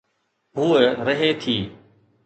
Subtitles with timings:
[0.57, 1.57] هوءَ رهي ٿي.